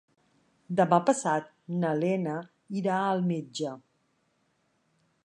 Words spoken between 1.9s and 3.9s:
Lena irà al metge.